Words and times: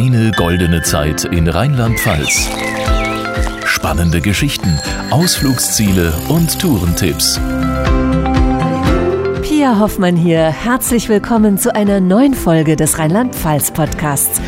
Deine 0.00 0.30
goldene 0.30 0.80
Zeit 0.80 1.24
in 1.24 1.46
Rheinland-Pfalz. 1.46 2.48
Spannende 3.66 4.22
Geschichten, 4.22 4.80
Ausflugsziele 5.10 6.14
und 6.30 6.58
Tourentipps. 6.58 7.38
Pia 9.42 9.78
Hoffmann 9.78 10.16
hier. 10.16 10.44
Herzlich 10.44 11.10
willkommen 11.10 11.58
zu 11.58 11.74
einer 11.74 12.00
neuen 12.00 12.32
Folge 12.32 12.76
des 12.76 12.98
Rheinland-Pfalz-Podcasts. 12.98 14.40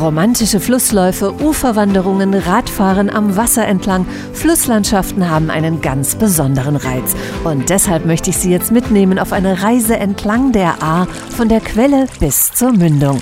Romantische 0.00 0.58
Flussläufe, 0.58 1.34
Uferwanderungen, 1.34 2.32
Radfahren 2.32 3.10
am 3.10 3.36
Wasser 3.36 3.66
entlang, 3.66 4.06
Flusslandschaften 4.32 5.28
haben 5.28 5.50
einen 5.50 5.82
ganz 5.82 6.14
besonderen 6.14 6.76
Reiz. 6.76 7.14
Und 7.44 7.68
deshalb 7.68 8.06
möchte 8.06 8.30
ich 8.30 8.38
Sie 8.38 8.50
jetzt 8.50 8.72
mitnehmen 8.72 9.18
auf 9.18 9.34
eine 9.34 9.62
Reise 9.62 9.98
entlang 9.98 10.52
der 10.52 10.82
A 10.82 11.04
von 11.36 11.50
der 11.50 11.60
Quelle 11.60 12.06
bis 12.20 12.52
zur 12.52 12.72
Mündung. 12.72 13.20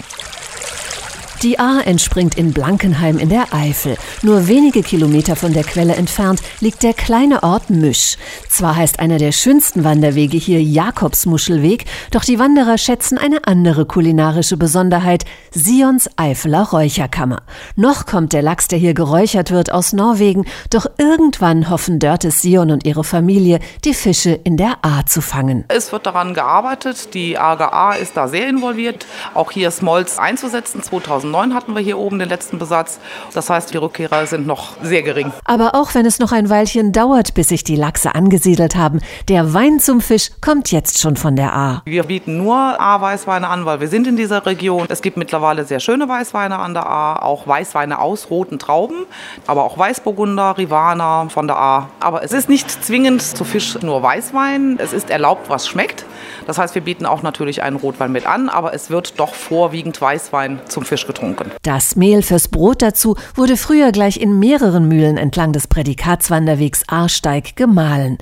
Die 1.43 1.59
Ahr 1.59 1.85
entspringt 1.89 2.37
in 2.37 2.53
Blankenheim 2.53 3.19
in 3.19 3.29
der 3.29 3.53
Eifel. 3.53 3.97
Nur 4.23 4.47
wenige 4.47 4.81
Kilometer 4.85 5.35
von 5.35 5.53
der 5.53 5.65
Quelle 5.65 5.97
entfernt 5.97 6.41
liegt 6.61 6.85
der 6.85 6.95
kleine 6.95 7.43
Ort 7.43 7.69
Misch. 7.69 8.17
Zwar 8.49 8.77
heißt 8.77 9.01
einer 9.01 9.19
der 9.19 9.33
schönsten 9.33 9.83
Wanderwege 9.83 10.37
hier 10.37 10.63
Jakobsmuschelweg, 10.63 11.87
doch 12.13 12.23
die 12.23 12.39
Wanderer 12.39 12.79
schätzen 12.79 13.19
eine 13.19 13.45
andere 13.45 13.87
kulinarische 13.87 14.57
Besonderheit, 14.57 15.25
Sions 15.51 16.09
Eifeler 16.15 16.63
Räucherkammer. 16.63 17.43
Noch 17.75 18.07
kommt 18.07 18.35
der 18.35 18.43
Lachs, 18.43 18.69
der 18.69 18.79
hier 18.79 18.95
geräuchert 18.95 19.51
wird, 19.51 19.73
aus 19.73 19.93
Norwegen, 19.93 20.45
doch 20.71 20.87
irgendwann 20.97 21.69
hoffen 21.69 21.99
Dörtes 21.99 22.41
Sion 22.41 22.71
und 22.71 22.87
ihre 22.87 23.03
Familie, 23.03 23.59
die 23.85 23.95
Fische 23.95 24.31
in 24.31 24.57
der 24.57 24.77
Ahr 24.83 25.07
zu 25.07 25.21
fangen. 25.21 25.65
Es 25.67 25.91
wird 25.91 26.07
daran 26.07 26.35
gearbeitet, 26.35 27.15
die 27.15 27.37
AGA 27.37 27.95
ist 27.95 28.17
da 28.17 28.29
sehr 28.29 28.49
involviert, 28.49 29.07
auch 29.35 29.51
hier 29.51 29.73
Smolz 29.73 30.19
einzusetzen. 30.19 30.85
2000 30.85 31.32
2009 31.33 31.55
hatten 31.55 31.75
wir 31.75 31.83
hier 31.83 31.99
oben 31.99 32.19
den 32.19 32.29
letzten 32.29 32.59
Besatz. 32.59 33.01
Das 33.35 33.49
heißt, 33.49 33.73
die 33.73 33.79
Rückkehrer 33.79 34.27
sind 34.27 34.47
noch 34.47 34.77
sehr 34.83 35.03
gering. 35.03 35.33
Aber 35.45 35.75
auch 35.75 35.95
wenn 35.95 36.05
es 36.07 36.19
noch 36.19 36.33
ein 36.33 36.51
Weilchen 36.51 36.93
dauert, 36.93 37.35
bis 37.35 37.49
sich 37.49 37.65
die 37.65 37.77
Lachse 37.77 38.15
angesiedelt 38.15 38.77
haben, 38.77 39.01
der 39.29 39.55
Wein 39.55 39.81
zum 39.81 40.01
Fisch 40.01 40.31
kommt 40.41 40.71
jetzt 40.71 41.01
schon 41.01 41.17
von 41.17 41.37
der 41.37 41.55
A. 41.55 41.83
Wir 41.87 42.05
bieten 42.05 42.37
nur 42.37 42.55
A-Weißweine 42.57 43.49
an, 43.49 43.65
weil 43.65 43.81
wir 43.81 43.89
sind 43.89 44.07
in 44.07 44.17
dieser 44.17 44.45
Region. 44.45 44.87
Es 44.89 45.01
gibt 45.03 45.17
mittlerweile 45.17 45.65
sehr 45.65 45.81
schöne 45.81 46.09
Weißweine 46.09 46.59
an 46.59 46.75
der 46.75 46.87
A, 46.87 47.17
auch 47.17 47.47
Weißweine 47.47 47.99
aus 47.99 48.31
roten 48.31 48.59
Trauben, 48.59 49.07
aber 49.47 49.65
auch 49.65 49.79
Weißburgunder, 49.79 50.59
Rivana 50.59 51.29
von 51.29 51.47
der 51.47 51.57
A. 51.57 51.89
Aber 52.01 52.23
es 52.23 52.33
ist 52.33 52.49
nicht 52.49 52.71
zwingend 52.71 53.23
zu 53.23 53.45
Fisch 53.45 53.81
nur 53.81 54.03
Weißwein. 54.03 54.79
Es 54.79 54.93
ist 54.93 55.11
erlaubt, 55.11 55.49
was 55.49 55.67
schmeckt. 55.67 56.05
Das 56.47 56.59
heißt, 56.59 56.75
wir 56.75 56.83
bieten 56.83 57.07
auch 57.07 57.23
natürlich 57.23 57.63
einen 57.63 57.77
Rotwein 57.77 58.13
mit 58.13 58.27
an, 58.27 58.49
aber 58.49 58.75
es 58.75 58.91
wird 58.91 59.19
doch 59.19 59.35
vorwiegend 59.35 60.01
Weißwein 60.01 60.61
zum 60.69 60.85
Fisch 60.85 61.07
getrunken. 61.07 61.51
Das 61.63 61.97
Mehl 61.97 62.23
fürs 62.23 62.49
Brot 62.49 62.83
dazu 62.83 63.17
wurde 63.35 63.57
früher 63.57 63.93
gleich 63.93 64.21
in 64.21 64.39
mehreren 64.39 64.89
Mühlen 64.89 65.17
entlang 65.17 65.53
des 65.53 65.67
Prädikatswanderwegs 65.67 66.83
Ahrsteig 66.89 67.57
gemahlen. 67.57 68.19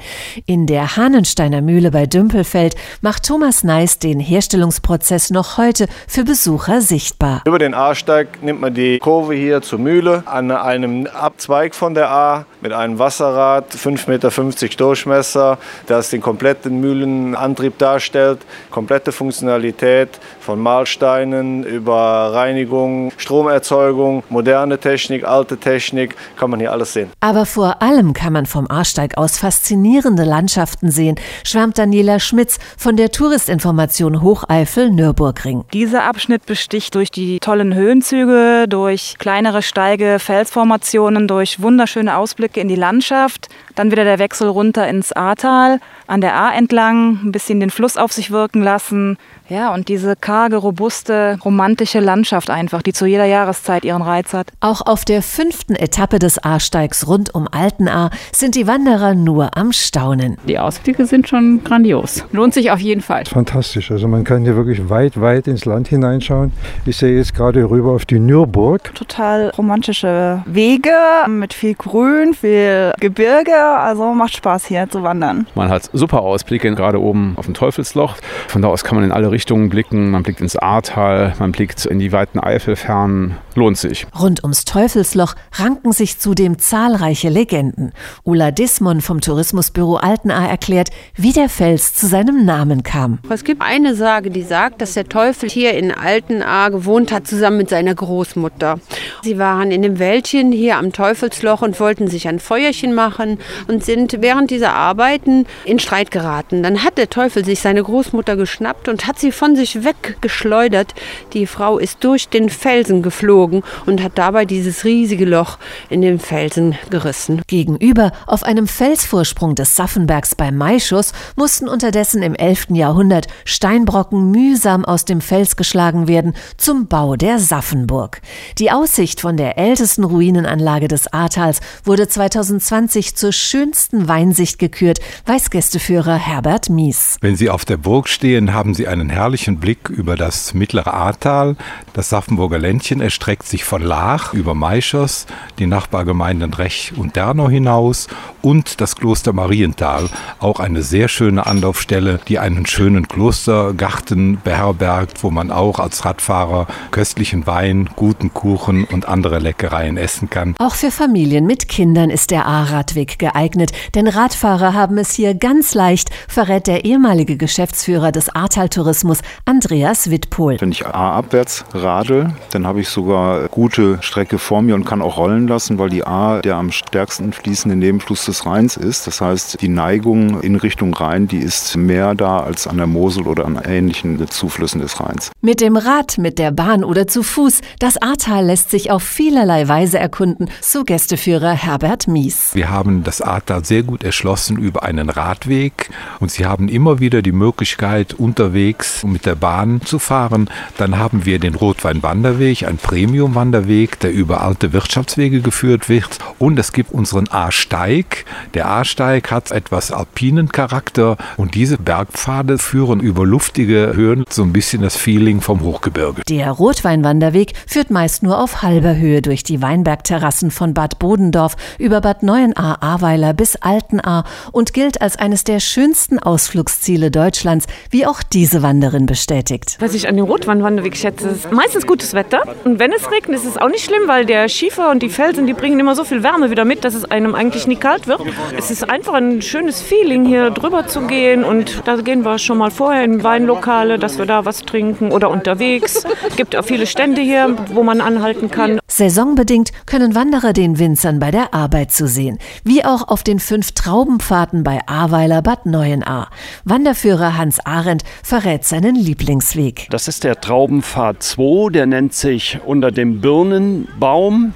In 0.46 0.66
der 0.66 0.96
Hahnensteiner 0.96 1.60
Mühle 1.60 1.90
bei 1.90 2.06
Dümpelfeld 2.06 2.74
macht 3.00 3.26
Thomas 3.26 3.64
Neis 3.64 3.98
den 3.98 4.20
Herstellungsprozess 4.20 5.30
noch 5.30 5.58
heute 5.58 5.86
für 6.06 6.24
Besucher 6.24 6.80
sichtbar. 6.80 7.42
Über 7.46 7.58
den 7.58 7.74
Ahrsteig 7.74 8.42
nimmt 8.42 8.60
man 8.60 8.74
die 8.74 8.98
Kurve 8.98 9.34
hier 9.34 9.62
zur 9.62 9.78
Mühle 9.78 10.22
an 10.26 10.50
einem 10.50 11.06
Abzweig 11.06 11.74
von 11.74 11.94
der 11.94 12.10
A 12.10 12.46
mit 12.60 12.72
einem 12.72 12.98
Wasserrad, 12.98 13.72
5,50 13.74 14.08
Meter 14.08 14.76
Durchmesser, 14.76 15.58
das 15.86 16.10
den 16.10 16.20
kompletten 16.20 16.80
Mühlenantrieb 16.80 17.78
darstellt 17.78 17.89
darstellt. 17.90 18.38
Komplette 18.70 19.12
Funktionalität 19.12 20.08
von 20.40 20.58
Mahlsteinen 20.60 21.64
über 21.64 22.30
Reinigung, 22.32 23.12
Stromerzeugung, 23.16 24.22
moderne 24.28 24.78
Technik, 24.78 25.24
alte 25.24 25.56
Technik, 25.58 26.16
kann 26.38 26.50
man 26.50 26.60
hier 26.60 26.72
alles 26.72 26.92
sehen. 26.92 27.10
Aber 27.20 27.46
vor 27.46 27.82
allem 27.82 28.12
kann 28.12 28.32
man 28.32 28.46
vom 28.46 28.70
Arsteig 28.70 29.18
aus 29.18 29.38
faszinierende 29.38 30.24
Landschaften 30.24 30.90
sehen, 30.90 31.16
schwärmt 31.44 31.78
Daniela 31.78 32.20
Schmitz 32.20 32.58
von 32.78 32.96
der 32.96 33.10
Touristinformation 33.10 34.22
Hocheifel 34.22 34.90
Nürburgring. 34.90 35.64
Dieser 35.72 36.04
Abschnitt 36.04 36.46
besticht 36.46 36.94
durch 36.94 37.10
die 37.10 37.40
tollen 37.40 37.74
Höhenzüge, 37.74 38.66
durch 38.68 39.16
kleinere 39.18 39.62
Steige, 39.62 40.18
Felsformationen, 40.18 41.26
durch 41.26 41.60
wunderschöne 41.60 42.16
Ausblicke 42.16 42.60
in 42.60 42.68
die 42.68 42.76
Landschaft. 42.76 43.48
Dann 43.80 43.90
wieder 43.90 44.04
der 44.04 44.18
Wechsel 44.18 44.46
runter 44.46 44.86
ins 44.86 45.10
Ahrtal, 45.10 45.80
an 46.06 46.20
der 46.20 46.34
Ahr 46.34 46.54
entlang, 46.54 47.18
ein 47.24 47.32
bisschen 47.32 47.60
den 47.60 47.70
Fluss 47.70 47.96
auf 47.96 48.12
sich 48.12 48.30
wirken 48.30 48.62
lassen. 48.62 49.16
Ja, 49.50 49.74
und 49.74 49.88
diese 49.88 50.14
karge, 50.14 50.58
robuste, 50.58 51.36
romantische 51.44 51.98
Landschaft 51.98 52.50
einfach, 52.50 52.82
die 52.82 52.92
zu 52.92 53.04
jeder 53.04 53.24
Jahreszeit 53.24 53.84
ihren 53.84 54.00
Reiz 54.00 54.32
hat. 54.32 54.46
Auch 54.60 54.80
auf 54.80 55.04
der 55.04 55.22
fünften 55.22 55.74
Etappe 55.74 56.20
des 56.20 56.38
Ahrsteigs 56.38 57.08
rund 57.08 57.34
um 57.34 57.48
Altenahr 57.50 58.10
sind 58.30 58.54
die 58.54 58.68
Wanderer 58.68 59.14
nur 59.16 59.56
am 59.56 59.72
Staunen. 59.72 60.38
Die 60.46 60.60
Ausblicke 60.60 61.04
sind 61.04 61.28
schon 61.28 61.64
grandios. 61.64 62.24
Lohnt 62.30 62.54
sich 62.54 62.70
auf 62.70 62.78
jeden 62.78 63.00
Fall. 63.00 63.24
Fantastisch. 63.24 63.90
Also 63.90 64.06
man 64.06 64.22
kann 64.22 64.44
hier 64.44 64.54
wirklich 64.54 64.88
weit, 64.88 65.20
weit 65.20 65.48
ins 65.48 65.64
Land 65.64 65.88
hineinschauen. 65.88 66.52
Ich 66.86 66.96
sehe 66.96 67.16
jetzt 67.16 67.34
gerade 67.34 67.68
rüber 67.68 67.90
auf 67.90 68.06
die 68.06 68.20
Nürburg. 68.20 68.94
Total 68.94 69.50
romantische 69.58 70.44
Wege 70.46 70.94
mit 71.26 71.54
viel 71.54 71.74
Grün, 71.74 72.34
viel 72.34 72.92
Gebirge. 73.00 73.56
Also 73.56 74.14
macht 74.14 74.36
Spaß 74.36 74.66
hier 74.66 74.88
zu 74.88 75.02
wandern. 75.02 75.48
Man 75.56 75.70
hat 75.70 75.90
super 75.92 76.20
Ausblicke, 76.20 76.72
gerade 76.76 77.00
oben 77.00 77.34
auf 77.34 77.46
dem 77.46 77.54
Teufelsloch. 77.54 78.14
Von 78.46 78.62
da 78.62 78.68
aus 78.68 78.84
kann 78.84 78.94
man 78.94 79.04
in 79.04 79.10
alle 79.10 79.32
Richtungen 79.32 79.39
Richtungen 79.40 79.70
blicken. 79.70 80.10
Man 80.10 80.22
blickt 80.22 80.42
ins 80.42 80.54
Ahrtal, 80.54 81.32
man 81.38 81.52
blickt 81.52 81.86
in 81.86 81.98
die 81.98 82.12
weiten 82.12 82.38
Eifelfernen. 82.38 83.38
Lohnt 83.54 83.78
sich. 83.78 84.06
Rund 84.18 84.42
ums 84.44 84.66
Teufelsloch 84.66 85.34
ranken 85.54 85.92
sich 85.92 86.18
zudem 86.18 86.58
zahlreiche 86.58 87.30
Legenden. 87.30 87.92
Ulla 88.22 88.50
Dismon 88.50 89.00
vom 89.00 89.22
Tourismusbüro 89.22 89.96
Altenahr 89.96 90.48
erklärt, 90.48 90.90
wie 91.16 91.32
der 91.32 91.48
Fels 91.48 91.94
zu 91.94 92.06
seinem 92.06 92.44
Namen 92.44 92.82
kam. 92.82 93.18
Es 93.30 93.42
gibt 93.42 93.62
eine 93.62 93.94
Sage, 93.94 94.28
die 94.28 94.42
sagt, 94.42 94.82
dass 94.82 94.92
der 94.92 95.08
Teufel 95.08 95.48
hier 95.48 95.72
in 95.72 95.90
Altenahr 95.90 96.70
gewohnt 96.70 97.10
hat, 97.10 97.26
zusammen 97.26 97.56
mit 97.56 97.70
seiner 97.70 97.94
Großmutter. 97.94 98.78
Sie 99.22 99.38
waren 99.38 99.70
in 99.70 99.80
dem 99.80 99.98
Wäldchen 99.98 100.52
hier 100.52 100.76
am 100.76 100.92
Teufelsloch 100.92 101.62
und 101.62 101.80
wollten 101.80 102.08
sich 102.08 102.28
ein 102.28 102.40
Feuerchen 102.40 102.94
machen 102.94 103.38
und 103.68 103.84
sind 103.84 104.18
während 104.20 104.50
dieser 104.50 104.74
Arbeiten 104.74 105.46
in 105.64 105.78
Streit 105.78 106.10
geraten. 106.10 106.62
Dann 106.62 106.84
hat 106.84 106.98
der 106.98 107.08
Teufel 107.08 107.42
sich 107.42 107.60
seine 107.60 107.82
Großmutter 107.82 108.36
geschnappt 108.36 108.88
und 108.88 109.06
hat 109.06 109.18
sie 109.20 109.32
von 109.32 109.56
sich 109.56 109.84
weggeschleudert. 109.84 110.94
Die 111.32 111.46
Frau 111.46 111.78
ist 111.78 112.02
durch 112.02 112.28
den 112.28 112.48
Felsen 112.48 113.02
geflogen 113.02 113.62
und 113.86 114.02
hat 114.02 114.12
dabei 114.16 114.44
dieses 114.44 114.84
riesige 114.84 115.24
Loch 115.24 115.58
in 115.88 116.02
den 116.02 116.18
Felsen 116.18 116.76
gerissen. 116.90 117.42
Gegenüber, 117.46 118.12
auf 118.26 118.42
einem 118.42 118.66
Felsvorsprung 118.66 119.54
des 119.54 119.76
Saffenbergs 119.76 120.34
bei 120.34 120.50
Maischuss, 120.50 121.12
mussten 121.36 121.68
unterdessen 121.68 122.22
im 122.22 122.34
11. 122.34 122.68
Jahrhundert 122.70 123.26
Steinbrocken 123.44 124.30
mühsam 124.30 124.84
aus 124.84 125.04
dem 125.04 125.20
Fels 125.20 125.56
geschlagen 125.56 126.08
werden 126.08 126.34
zum 126.56 126.86
Bau 126.86 127.16
der 127.16 127.38
Saffenburg. 127.38 128.20
Die 128.58 128.70
Aussicht 128.70 129.20
von 129.20 129.36
der 129.36 129.58
ältesten 129.58 130.04
Ruinenanlage 130.04 130.88
des 130.88 131.12
Ahrtals 131.12 131.60
wurde 131.84 132.08
2020 132.08 133.16
zur 133.16 133.32
schönsten 133.32 134.08
Weinsicht 134.08 134.58
gekürt, 134.58 135.00
weiß 135.26 135.50
Gästeführer 135.50 136.16
Herbert 136.16 136.70
Mies. 136.70 137.16
Wenn 137.20 137.36
Sie 137.36 137.50
auf 137.50 137.64
der 137.64 137.76
Burg 137.76 138.08
stehen, 138.08 138.54
haben 138.54 138.74
Sie 138.74 138.88
einen 138.88 139.09
herrlichen 139.10 139.58
Blick 139.58 139.88
über 139.90 140.16
das 140.16 140.54
mittlere 140.54 140.94
Ahrtal. 140.94 141.56
Das 141.92 142.08
Saffenburger 142.08 142.58
Ländchen 142.58 143.00
erstreckt 143.00 143.46
sich 143.46 143.64
von 143.64 143.82
Lach 143.82 144.32
über 144.32 144.54
Maischers, 144.54 145.26
die 145.58 145.66
Nachbargemeinden 145.66 146.54
Rech 146.54 146.92
und 146.96 147.16
Dernau 147.16 147.48
hinaus 147.48 148.06
und 148.42 148.80
das 148.80 148.96
Kloster 148.96 149.32
Marienthal, 149.32 150.08
auch 150.38 150.60
eine 150.60 150.82
sehr 150.82 151.08
schöne 151.08 151.46
Anlaufstelle, 151.46 152.20
die 152.28 152.38
einen 152.38 152.64
schönen 152.66 153.08
Klostergarten 153.08 154.40
beherbergt, 154.42 155.22
wo 155.24 155.30
man 155.30 155.50
auch 155.50 155.80
als 155.80 156.04
Radfahrer 156.04 156.66
köstlichen 156.90 157.46
Wein, 157.46 157.90
guten 157.96 158.32
Kuchen 158.32 158.84
und 158.84 159.08
andere 159.08 159.40
Leckereien 159.40 159.96
essen 159.96 160.30
kann. 160.30 160.54
Auch 160.58 160.74
für 160.74 160.90
Familien 160.90 161.46
mit 161.46 161.68
Kindern 161.68 162.10
ist 162.10 162.30
der 162.30 162.46
A-Radweg 162.46 163.18
geeignet, 163.18 163.72
denn 163.94 164.06
Radfahrer 164.06 164.72
haben 164.72 164.96
es 164.98 165.12
hier 165.12 165.34
ganz 165.34 165.74
leicht, 165.74 166.10
verrät 166.28 166.66
der 166.66 166.84
ehemalige 166.84 167.36
Geschäftsführer 167.36 168.12
des 168.12 168.28
Ahrtal-Tourismus 168.28 168.99
Tourismus 169.00 169.20
Andreas 169.46 170.10
Wittpohl. 170.10 170.60
Wenn 170.60 170.72
ich 170.72 170.86
A 170.86 171.16
abwärts 171.16 171.64
radel, 171.72 172.34
dann 172.50 172.66
habe 172.66 172.80
ich 172.80 172.88
sogar 172.88 173.48
gute 173.48 173.98
Strecke 174.02 174.38
vor 174.38 174.60
mir 174.60 174.74
und 174.74 174.84
kann 174.84 175.00
auch 175.00 175.16
rollen 175.16 175.48
lassen, 175.48 175.78
weil 175.78 175.88
die 175.88 176.06
A 176.06 176.40
der 176.42 176.56
am 176.56 176.70
stärksten 176.70 177.32
fließende 177.32 177.76
Nebenfluss 177.76 178.26
des 178.26 178.44
Rheins 178.44 178.76
ist. 178.76 179.06
Das 179.06 179.22
heißt, 179.22 179.62
die 179.62 179.68
Neigung 179.68 180.40
in 180.42 180.56
Richtung 180.56 180.92
Rhein, 180.92 181.28
die 181.28 181.38
ist 181.38 181.76
mehr 181.76 182.14
da 182.14 182.40
als 182.40 182.66
an 182.66 182.76
der 182.76 182.86
Mosel 182.86 183.26
oder 183.26 183.46
an 183.46 183.58
ähnlichen 183.64 184.28
Zuflüssen 184.28 184.80
des 184.80 185.00
Rheins. 185.00 185.30
Mit 185.40 185.60
dem 185.62 185.76
Rad, 185.76 186.18
mit 186.18 186.38
der 186.38 186.50
Bahn 186.50 186.84
oder 186.84 187.06
zu 187.06 187.22
Fuß, 187.22 187.60
das 187.78 187.96
Ahrtal 188.02 188.44
lässt 188.44 188.70
sich 188.70 188.90
auf 188.90 189.02
vielerlei 189.02 189.66
Weise 189.66 189.98
erkunden, 189.98 190.50
so 190.60 190.84
Gästeführer 190.84 191.52
Herbert 191.52 192.06
Mies. 192.06 192.50
Wir 192.54 192.68
haben 192.68 193.02
das 193.02 193.22
Ahrtal 193.22 193.64
sehr 193.64 193.82
gut 193.82 194.04
erschlossen 194.04 194.58
über 194.58 194.82
einen 194.82 195.08
Radweg 195.08 195.90
und 196.18 196.30
Sie 196.30 196.44
haben 196.44 196.68
immer 196.68 197.00
wieder 197.00 197.22
die 197.22 197.32
Möglichkeit, 197.32 198.14
unterwegs 198.14 198.89
ist, 198.96 199.04
um 199.04 199.12
mit 199.12 199.26
der 199.26 199.34
Bahn 199.34 199.80
zu 199.82 199.98
fahren. 199.98 200.48
Dann 200.76 200.98
haben 200.98 201.24
wir 201.24 201.38
den 201.38 201.54
Rotweinwanderweg, 201.54 202.64
ein 202.64 202.76
Premium-Wanderweg, 202.76 204.00
der 204.00 204.12
über 204.12 204.42
alte 204.42 204.72
Wirtschaftswege 204.72 205.40
geführt 205.40 205.88
wird. 205.88 206.18
Und 206.38 206.58
es 206.58 206.72
gibt 206.72 206.92
unseren 206.92 207.28
A-Steig. 207.30 208.24
Der 208.54 208.68
A-Steig 208.68 209.30
hat 209.30 209.50
etwas 209.50 209.92
alpinen 209.92 210.50
Charakter 210.50 211.16
und 211.36 211.54
diese 211.54 211.78
Bergpfade 211.78 212.58
führen 212.58 213.00
über 213.00 213.26
luftige 213.26 213.92
Höhen 213.94 214.24
so 214.28 214.42
ein 214.42 214.52
bisschen 214.52 214.82
das 214.82 214.96
Feeling 214.96 215.40
vom 215.40 215.60
Hochgebirge. 215.60 216.22
Der 216.28 216.50
Rotweinwanderweg 216.50 217.52
führt 217.66 217.90
meist 217.90 218.22
nur 218.22 218.38
auf 218.38 218.62
halber 218.62 218.96
Höhe 218.96 219.22
durch 219.22 219.42
die 219.42 219.62
Weinbergterrassen 219.62 220.50
von 220.50 220.74
Bad 220.74 220.98
Bodendorf 220.98 221.56
über 221.78 222.00
Bad 222.00 222.22
Neuenahr-Ahrweiler 222.22 223.32
bis 223.32 223.56
Altenahr 223.56 224.24
und 224.52 224.72
gilt 224.72 225.00
als 225.00 225.16
eines 225.16 225.44
der 225.44 225.60
schönsten 225.60 226.18
Ausflugsziele 226.18 227.10
Deutschlands, 227.10 227.66
wie 227.90 228.06
auch 228.06 228.22
diese 228.22 228.62
Wanderin 228.80 229.04
bestätigt. 229.04 229.76
Was 229.80 229.92
ich 229.92 230.08
an 230.08 230.16
dem 230.16 230.24
Rotweinwanderweg 230.24 230.96
schätze, 230.96 231.28
ist 231.28 231.52
meistens 231.52 231.86
gutes 231.86 232.14
Wetter. 232.14 232.44
Und 232.64 232.78
wenn 232.78 232.92
es 232.92 233.10
regnet, 233.10 233.36
ist 233.40 233.44
es 233.44 233.58
auch 233.58 233.68
nicht 233.68 233.84
schlimm, 233.84 234.04
weil 234.06 234.24
der 234.24 234.48
Schiefer 234.48 234.90
und 234.90 235.02
die 235.02 235.10
Felsen, 235.10 235.46
die 235.46 235.52
bringen 235.52 235.78
immer 235.78 235.94
so 235.94 236.02
viel 236.02 236.22
Wärme 236.22 236.50
wieder 236.50 236.64
mit, 236.64 236.82
dass 236.82 236.94
es 236.94 237.04
einem 237.04 237.34
eigentlich 237.34 237.66
nie 237.66 237.76
kalt 237.76 238.06
wird. 238.06 238.22
Es 238.56 238.70
ist 238.70 238.88
einfach 238.88 239.12
ein 239.12 239.42
schönes 239.42 239.82
Feeling, 239.82 240.24
hier 240.24 240.48
drüber 240.48 240.86
zu 240.86 241.02
gehen. 241.02 241.44
Und 241.44 241.82
da 241.84 241.96
gehen 241.96 242.24
wir 242.24 242.38
schon 242.38 242.56
mal 242.56 242.70
vorher 242.70 243.04
in 243.04 243.22
Weinlokale, 243.22 243.98
dass 243.98 244.16
wir 244.16 244.24
da 244.24 244.46
was 244.46 244.62
trinken 244.62 245.12
oder 245.12 245.28
unterwegs. 245.28 246.06
Es 246.26 246.36
gibt 246.36 246.56
auch 246.56 246.64
viele 246.64 246.86
Stände 246.86 247.20
hier, 247.20 247.54
wo 247.74 247.82
man 247.82 248.00
anhalten 248.00 248.50
kann. 248.50 248.79
Saisonbedingt 248.90 249.70
können 249.86 250.14
Wanderer 250.14 250.52
den 250.52 250.78
Winzern 250.78 251.20
bei 251.20 251.30
der 251.30 251.54
Arbeit 251.54 251.92
zusehen, 251.92 252.38
wie 252.64 252.84
auch 252.84 253.08
auf 253.08 253.22
den 253.22 253.38
fünf 253.38 253.72
Traubenpfaden 253.72 254.64
bei 254.64 254.80
Ahrweiler 254.86 255.42
Bad 255.42 255.64
Neuenahr. 255.64 256.28
Wanderführer 256.64 257.38
Hans 257.38 257.60
Arendt 257.64 258.02
verrät 258.22 258.64
seinen 258.64 258.96
Lieblingsweg. 258.96 259.86
Das 259.90 260.08
ist 260.08 260.24
der 260.24 260.40
Traubenpfad 260.40 261.22
2, 261.22 261.70
der 261.70 261.86
nennt 261.86 262.14
sich 262.14 262.58
unter 262.66 262.90
dem 262.90 263.20
Birnenbaum. 263.20 264.54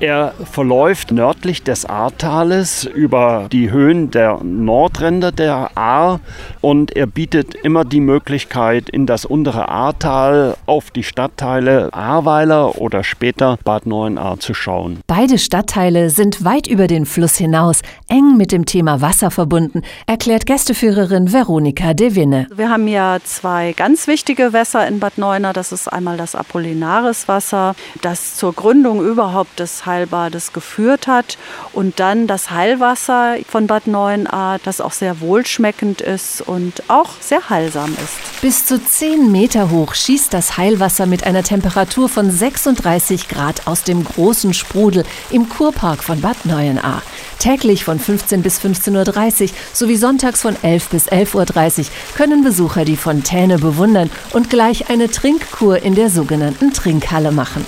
Er 0.00 0.34
verläuft 0.50 1.12
nördlich 1.12 1.62
des 1.62 1.86
Ahrtales 1.86 2.84
über 2.84 3.46
die 3.52 3.70
Höhen 3.70 4.10
der 4.10 4.40
Nordränder 4.42 5.30
der 5.30 5.70
Ahr 5.76 6.20
und 6.60 6.96
er 6.96 7.06
bietet 7.06 7.54
immer 7.54 7.84
die 7.84 8.00
Möglichkeit, 8.00 8.88
in 8.90 9.06
das 9.06 9.24
untere 9.24 9.68
Ahrtal 9.68 10.56
auf 10.66 10.90
die 10.90 11.04
Stadtteile 11.04 11.92
Ahrweiler 11.92 12.80
oder 12.80 13.04
später 13.04 13.56
Bad 13.64 13.86
Neuenahr 13.86 14.40
zu 14.40 14.52
schauen. 14.52 14.98
Beide 15.06 15.38
Stadtteile 15.38 16.10
sind 16.10 16.44
weit 16.44 16.66
über 16.66 16.88
den 16.88 17.06
Fluss 17.06 17.36
hinaus 17.36 17.82
eng 18.08 18.36
mit 18.36 18.50
dem 18.50 18.66
Thema 18.66 19.00
Wasser 19.00 19.30
verbunden, 19.30 19.82
erklärt 20.06 20.46
Gästeführerin 20.46 21.32
Veronika 21.32 21.94
de 21.94 22.16
Winne. 22.16 22.48
Wir 22.54 22.68
haben 22.68 22.88
ja 22.88 23.18
zwei 23.22 23.72
ganz 23.72 24.08
wichtige 24.08 24.52
Wässer 24.52 24.86
in 24.88 24.98
Bad 24.98 25.18
Neuenahr. 25.18 25.52
Das 25.52 25.70
ist 25.70 25.86
einmal 25.86 26.16
das 26.16 26.34
Apollinariswasser, 26.34 27.76
das 28.02 28.34
zur 28.36 28.52
Gründung 28.52 29.04
überhaupt 29.04 29.60
des 29.60 29.83
Heilbades 29.86 30.52
geführt 30.52 31.06
hat. 31.06 31.38
Und 31.72 32.00
dann 32.00 32.26
das 32.26 32.50
Heilwasser 32.50 33.36
von 33.48 33.66
Bad 33.66 33.86
Neuenahr, 33.86 34.58
das 34.64 34.80
auch 34.80 34.92
sehr 34.92 35.20
wohlschmeckend 35.20 36.00
ist 36.00 36.40
und 36.40 36.82
auch 36.88 37.10
sehr 37.20 37.48
heilsam 37.50 37.92
ist. 37.92 38.40
Bis 38.40 38.66
zu 38.66 38.82
10 38.82 39.30
Meter 39.32 39.70
hoch 39.70 39.94
schießt 39.94 40.32
das 40.32 40.56
Heilwasser 40.56 41.06
mit 41.06 41.24
einer 41.24 41.42
Temperatur 41.42 42.08
von 42.08 42.30
36 42.30 43.28
Grad 43.28 43.66
aus 43.66 43.84
dem 43.84 44.04
großen 44.04 44.54
Sprudel 44.54 45.04
im 45.30 45.48
Kurpark 45.48 46.04
von 46.04 46.20
Bad 46.20 46.44
Neuenahr. 46.44 47.02
Täglich 47.38 47.84
von 47.84 47.98
15 47.98 48.42
bis 48.42 48.60
15.30 48.60 49.42
Uhr 49.42 49.48
sowie 49.72 49.96
sonntags 49.96 50.42
von 50.42 50.56
11 50.62 50.88
bis 50.88 51.08
11.30 51.08 51.80
Uhr 51.80 51.86
können 52.16 52.42
Besucher 52.42 52.84
die 52.84 52.96
Fontäne 52.96 53.58
bewundern 53.58 54.10
und 54.32 54.50
gleich 54.50 54.88
eine 54.88 55.10
Trinkkur 55.10 55.82
in 55.82 55.94
der 55.94 56.10
sogenannten 56.10 56.72
Trinkhalle 56.72 57.32
machen. 57.32 57.66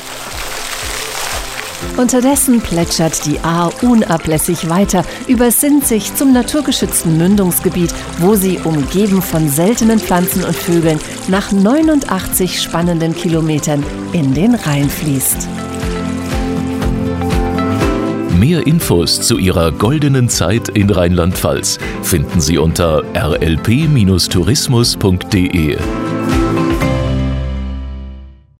Unterdessen 1.96 2.60
plätschert 2.60 3.24
die 3.24 3.40
Ahr 3.40 3.72
unablässig 3.82 4.68
weiter, 4.68 5.02
übersinnt 5.28 5.86
sich 5.86 6.14
zum 6.14 6.32
naturgeschützten 6.32 7.16
Mündungsgebiet, 7.16 7.94
wo 8.18 8.34
sie, 8.34 8.58
umgeben 8.64 9.22
von 9.22 9.48
seltenen 9.48 9.98
Pflanzen 9.98 10.44
und 10.44 10.54
Vögeln, 10.54 11.00
nach 11.28 11.52
89 11.52 12.60
spannenden 12.60 13.14
Kilometern 13.14 13.82
in 14.12 14.34
den 14.34 14.54
Rhein 14.54 14.90
fließt. 14.90 15.48
Mehr 18.38 18.66
Infos 18.66 19.22
zu 19.22 19.38
ihrer 19.38 19.72
goldenen 19.72 20.28
Zeit 20.28 20.68
in 20.68 20.90
Rheinland-Pfalz 20.90 21.78
finden 22.02 22.42
Sie 22.42 22.58
unter 22.58 23.02
rlp-tourismus.de. 23.14 25.78